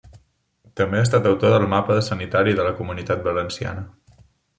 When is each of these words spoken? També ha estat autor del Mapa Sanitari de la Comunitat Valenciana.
També 0.79 1.01
ha 1.01 1.05
estat 1.07 1.27
autor 1.31 1.53
del 1.55 1.65
Mapa 1.73 1.97
Sanitari 2.07 2.55
de 2.61 2.65
la 2.69 2.73
Comunitat 2.79 3.21
Valenciana. 3.29 3.85